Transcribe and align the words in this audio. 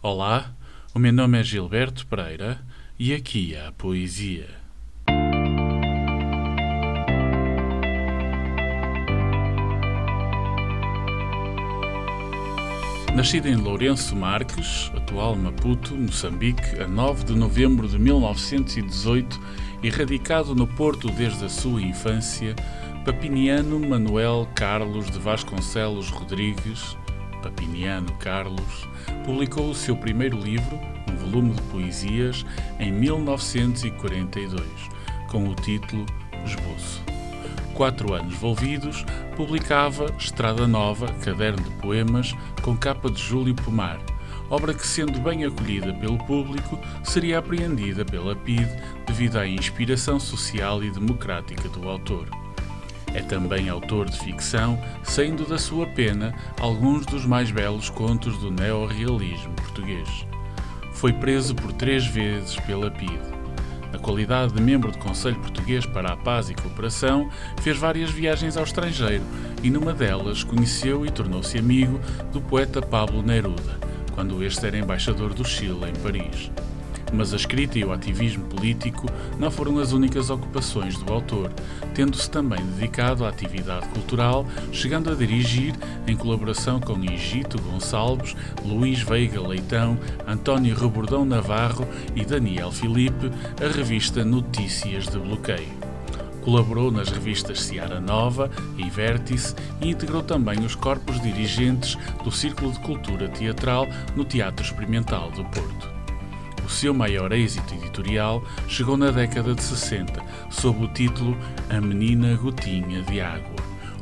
Olá, 0.00 0.54
o 0.94 0.98
meu 1.00 1.12
nome 1.12 1.40
é 1.40 1.42
Gilberto 1.42 2.06
Pereira 2.06 2.60
e 2.96 3.12
aqui 3.12 3.56
há 3.56 3.72
poesia. 3.72 4.46
Nascido 13.12 13.48
em 13.48 13.56
Lourenço 13.56 14.14
Marques, 14.14 14.88
atual 14.94 15.34
Maputo, 15.34 15.96
Moçambique, 15.96 16.80
a 16.80 16.86
9 16.86 17.24
de 17.24 17.34
novembro 17.34 17.88
de 17.88 17.98
1918 17.98 19.40
e 19.82 19.90
radicado 19.90 20.54
no 20.54 20.68
Porto 20.68 21.10
desde 21.10 21.44
a 21.44 21.48
sua 21.48 21.82
infância, 21.82 22.54
Papiniano 23.04 23.80
Manuel 23.80 24.48
Carlos 24.54 25.10
de 25.10 25.18
Vasconcelos 25.18 26.08
Rodrigues, 26.08 26.96
Papiniano 27.38 28.12
Carlos, 28.14 28.88
publicou 29.24 29.70
o 29.70 29.74
seu 29.74 29.96
primeiro 29.96 30.36
livro, 30.38 30.78
um 31.10 31.16
volume 31.16 31.52
de 31.54 31.62
poesias, 31.62 32.44
em 32.78 32.92
1942, 32.92 34.62
com 35.28 35.48
o 35.48 35.54
título 35.54 36.04
Esboço. 36.44 37.02
Quatro 37.74 38.12
anos 38.14 38.34
envolvidos, 38.34 39.04
publicava 39.36 40.06
Estrada 40.18 40.66
Nova, 40.66 41.06
caderno 41.24 41.62
de 41.62 41.70
poemas, 41.76 42.34
com 42.62 42.76
capa 42.76 43.10
de 43.10 43.22
Júlio 43.22 43.54
Pomar, 43.54 44.00
obra 44.50 44.74
que, 44.74 44.86
sendo 44.86 45.20
bem 45.20 45.44
acolhida 45.44 45.92
pelo 45.94 46.18
público, 46.18 46.78
seria 47.04 47.38
apreendida 47.38 48.04
pela 48.04 48.34
PIDE 48.34 48.70
devido 49.06 49.36
à 49.36 49.46
inspiração 49.46 50.18
social 50.18 50.82
e 50.82 50.90
democrática 50.90 51.68
do 51.68 51.88
autor. 51.88 52.28
É 53.14 53.22
também 53.22 53.68
autor 53.68 54.08
de 54.08 54.18
ficção, 54.18 54.78
saindo 55.02 55.46
da 55.46 55.58
sua 55.58 55.86
pena 55.86 56.34
alguns 56.60 57.06
dos 57.06 57.24
mais 57.24 57.50
belos 57.50 57.88
contos 57.90 58.36
do 58.38 58.50
neorrealismo 58.50 59.54
português. 59.54 60.26
Foi 60.92 61.12
preso 61.12 61.54
por 61.54 61.72
três 61.72 62.06
vezes 62.06 62.56
pela 62.60 62.90
PIDE. 62.90 63.38
Na 63.92 63.98
qualidade 63.98 64.52
de 64.52 64.60
membro 64.60 64.92
do 64.92 64.98
Conselho 64.98 65.40
Português 65.40 65.86
para 65.86 66.12
a 66.12 66.16
Paz 66.16 66.50
e 66.50 66.54
Cooperação, 66.54 67.30
fez 67.62 67.78
várias 67.78 68.10
viagens 68.10 68.56
ao 68.56 68.64
estrangeiro 68.64 69.24
e 69.62 69.70
numa 69.70 69.94
delas 69.94 70.44
conheceu 70.44 71.06
e 71.06 71.10
tornou-se 71.10 71.58
amigo 71.58 71.98
do 72.32 72.40
poeta 72.40 72.82
Pablo 72.82 73.22
Neruda, 73.22 73.78
quando 74.14 74.42
este 74.44 74.66
era 74.66 74.76
embaixador 74.76 75.32
do 75.32 75.44
Chile 75.44 75.88
em 75.88 76.02
Paris. 76.02 76.50
Mas 77.12 77.32
a 77.32 77.36
escrita 77.36 77.78
e 77.78 77.84
o 77.84 77.92
ativismo 77.92 78.44
político 78.44 79.06
não 79.38 79.50
foram 79.50 79.78
as 79.78 79.92
únicas 79.92 80.30
ocupações 80.30 80.96
do 80.98 81.12
autor, 81.12 81.52
tendo-se 81.94 82.30
também 82.30 82.64
dedicado 82.74 83.24
à 83.24 83.28
atividade 83.28 83.88
cultural, 83.88 84.46
chegando 84.72 85.10
a 85.10 85.14
dirigir, 85.14 85.74
em 86.06 86.16
colaboração 86.16 86.80
com 86.80 87.02
Egito 87.04 87.60
Gonçalves, 87.62 88.36
Luís 88.64 89.00
Veiga 89.00 89.40
Leitão, 89.40 89.98
António 90.26 90.76
Rebordão 90.76 91.24
Navarro 91.24 91.86
e 92.14 92.24
Daniel 92.24 92.70
Filipe, 92.70 93.30
a 93.62 93.68
revista 93.68 94.24
Notícias 94.24 95.06
de 95.06 95.18
Bloqueio. 95.18 95.88
Colaborou 96.42 96.90
nas 96.90 97.10
revistas 97.10 97.60
Seara 97.60 98.00
Nova 98.00 98.50
e 98.78 98.88
Vértice 98.88 99.54
e 99.82 99.90
integrou 99.90 100.22
também 100.22 100.60
os 100.60 100.74
corpos 100.74 101.20
dirigentes 101.20 101.98
do 102.24 102.30
Círculo 102.30 102.72
de 102.72 102.80
Cultura 102.80 103.28
Teatral 103.28 103.86
no 104.16 104.24
Teatro 104.24 104.64
Experimental 104.64 105.30
do 105.30 105.44
Porto. 105.44 105.97
O 106.68 106.70
seu 106.70 106.92
maior 106.92 107.32
êxito 107.32 107.72
editorial 107.72 108.44
chegou 108.68 108.94
na 108.94 109.10
década 109.10 109.54
de 109.54 109.62
60, 109.62 110.22
sob 110.50 110.84
o 110.84 110.88
título 110.88 111.34
A 111.70 111.80
Menina 111.80 112.36
Gotinha 112.36 113.00
de 113.00 113.22
Água, 113.22 113.56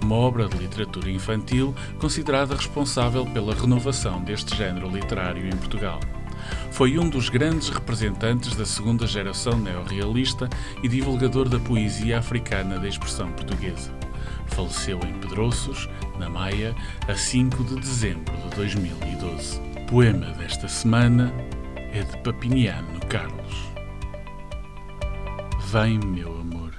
uma 0.00 0.14
obra 0.14 0.46
de 0.48 0.58
literatura 0.58 1.10
infantil 1.10 1.74
considerada 1.98 2.54
responsável 2.54 3.26
pela 3.26 3.52
renovação 3.52 4.22
deste 4.22 4.56
género 4.56 4.88
literário 4.88 5.44
em 5.44 5.56
Portugal. 5.56 5.98
Foi 6.70 6.96
um 7.00 7.08
dos 7.10 7.28
grandes 7.28 7.68
representantes 7.68 8.54
da 8.54 8.64
segunda 8.64 9.08
geração 9.08 9.58
neorrealista 9.58 10.48
e 10.84 10.88
divulgador 10.88 11.48
da 11.48 11.58
poesia 11.58 12.20
africana 12.20 12.78
da 12.78 12.86
expressão 12.86 13.32
portuguesa. 13.32 13.92
Faleceu 14.46 15.00
em 15.00 15.14
Pedroços, 15.14 15.88
na 16.16 16.30
Maia, 16.30 16.76
a 17.08 17.14
5 17.16 17.64
de 17.64 17.74
dezembro 17.80 18.36
de 18.36 18.54
2012. 18.54 19.60
Poema 19.88 20.26
desta 20.38 20.68
semana 20.68 21.34
é 21.92 22.02
de 22.02 22.16
Papiniano 22.22 22.98
Carlos. 23.06 23.70
Vem, 25.70 25.98
meu 25.98 26.40
amor, 26.40 26.72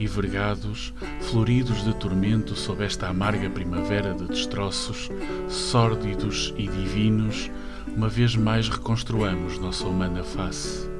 e 0.00 0.06
vergados, 0.08 0.92
floridos 1.20 1.84
de 1.84 1.94
tormento 1.94 2.56
sob 2.56 2.84
esta 2.84 3.06
amarga 3.06 3.48
primavera 3.48 4.12
de 4.12 4.26
destroços, 4.26 5.08
sórdidos 5.48 6.52
e 6.56 6.66
divinos, 6.66 7.50
uma 7.86 8.08
vez 8.08 8.34
mais 8.34 8.68
reconstruamos 8.68 9.58
nossa 9.60 9.86
humana 9.86 10.24
face, 10.24 10.90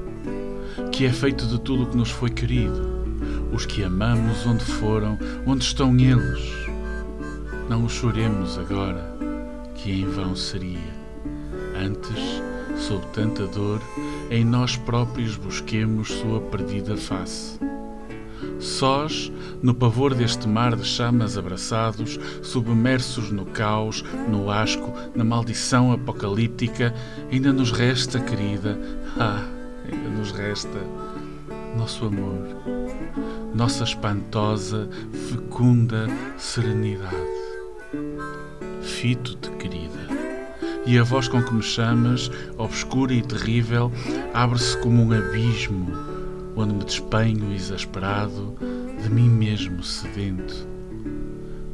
que 0.92 1.04
é 1.04 1.12
feito 1.12 1.46
de 1.46 1.60
tudo 1.60 1.82
o 1.82 1.86
que 1.86 1.96
nos 1.96 2.10
foi 2.10 2.30
querido, 2.30 3.04
os 3.52 3.66
que 3.66 3.82
amamos 3.82 4.46
onde 4.46 4.64
foram, 4.64 5.18
onde 5.44 5.64
estão 5.64 5.96
eles. 5.98 6.48
Não 7.68 7.84
os 7.84 7.92
choremos 7.92 8.56
agora, 8.56 9.04
que 9.74 9.90
em 9.90 10.06
vão 10.06 10.36
seria. 10.36 11.00
Antes, 11.76 12.40
sob 12.80 13.04
tanta 13.12 13.46
dor, 13.46 13.80
em 14.30 14.44
nós 14.44 14.76
próprios 14.76 15.36
busquemos 15.36 16.08
sua 16.08 16.40
perdida 16.40 16.96
face. 16.96 17.58
Sós, 18.58 19.30
no 19.62 19.74
pavor 19.74 20.14
deste 20.14 20.48
mar 20.48 20.74
de 20.74 20.84
chamas 20.84 21.36
abraçados, 21.36 22.18
submersos 22.42 23.30
no 23.30 23.44
caos, 23.44 24.02
no 24.28 24.50
asco, 24.50 24.92
na 25.14 25.24
maldição 25.24 25.92
apocalíptica, 25.92 26.94
ainda 27.30 27.52
nos 27.52 27.70
resta, 27.70 28.18
querida, 28.18 28.78
ah, 29.18 29.46
ainda 29.84 30.08
nos 30.10 30.32
resta 30.32 30.80
nosso 31.76 32.06
amor, 32.06 32.48
nossa 33.54 33.84
espantosa, 33.84 34.88
fecunda 35.12 36.08
serenidade. 36.36 37.14
Fito-te, 38.82 39.50
querida 39.52 39.89
e 40.90 40.98
a 40.98 41.04
voz 41.04 41.28
com 41.28 41.40
que 41.40 41.54
me 41.54 41.62
chamas, 41.62 42.28
obscura 42.58 43.14
e 43.14 43.22
terrível, 43.22 43.92
abre-se 44.34 44.76
como 44.78 45.04
um 45.04 45.12
abismo, 45.12 45.86
onde 46.56 46.74
me 46.74 46.84
despenho 46.84 47.54
exasperado, 47.54 48.56
de 49.00 49.08
mim 49.08 49.28
mesmo 49.28 49.84
sedento. 49.84 50.66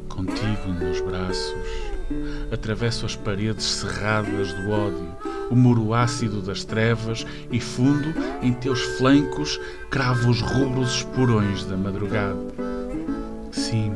Contigo 0.07 0.67
nos 0.67 1.01
braços, 1.01 1.67
atravesso 2.53 3.07
as 3.07 3.15
paredes 3.15 3.65
cerradas 3.65 4.53
do 4.53 4.69
ódio, 4.69 5.11
o 5.49 5.55
muro 5.55 5.95
ácido 5.95 6.39
das 6.39 6.63
trevas 6.63 7.25
e 7.51 7.59
fundo 7.59 8.13
em 8.43 8.53
teus 8.53 8.81
flancos 8.99 9.59
cravo 9.89 10.29
os 10.29 10.41
rubros 10.41 10.97
esporões 10.97 11.65
da 11.65 11.75
madrugada. 11.75 12.37
Sim, 13.51 13.93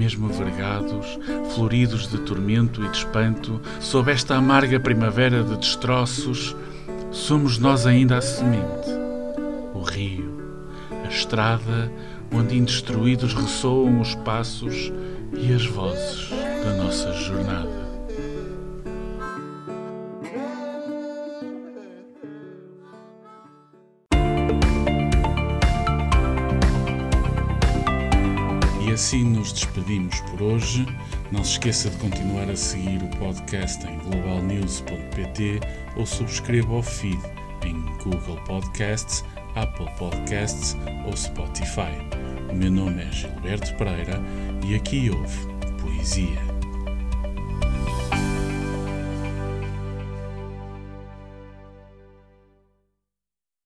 mesmo 0.00 0.28
vergados, 0.28 1.18
floridos 1.54 2.08
de 2.08 2.16
tormento 2.20 2.82
e 2.82 2.88
de 2.88 2.96
espanto, 2.96 3.60
sob 3.78 4.10
esta 4.10 4.34
amarga 4.34 4.80
primavera 4.80 5.42
de 5.44 5.54
destroços, 5.58 6.56
somos 7.10 7.58
nós 7.58 7.86
ainda 7.86 8.16
a 8.16 8.22
semente, 8.22 8.88
o 9.74 9.82
rio, 9.82 10.40
a 11.04 11.08
estrada 11.08 11.92
onde 12.32 12.56
indestruídos 12.56 13.34
ressoam 13.34 14.00
os 14.00 14.14
passos 14.14 14.90
e 15.38 15.52
as 15.52 15.66
vozes 15.66 16.30
da 16.64 16.82
nossa 16.82 17.12
jornada. 17.12 17.79
Assim 28.92 29.24
nos 29.24 29.52
despedimos 29.52 30.20
por 30.22 30.42
hoje. 30.42 30.86
Não 31.30 31.44
se 31.44 31.52
esqueça 31.52 31.90
de 31.90 31.96
continuar 31.96 32.48
a 32.48 32.56
seguir 32.56 33.02
o 33.02 33.08
podcast 33.18 33.86
em 33.86 33.98
globalnews.pt 33.98 35.60
ou 35.96 36.06
subscreva 36.06 36.74
o 36.74 36.82
feed 36.82 37.20
em 37.64 37.74
Google 38.02 38.36
Podcasts, 38.46 39.24
Apple 39.54 39.88
Podcasts 39.98 40.76
ou 41.06 41.16
Spotify. 41.16 41.92
O 42.50 42.54
meu 42.54 42.70
nome 42.70 43.02
é 43.02 43.12
Gilberto 43.12 43.74
Pereira 43.76 44.20
e 44.66 44.74
aqui 44.74 45.10
houve 45.10 45.46
Poesia. 45.80 46.49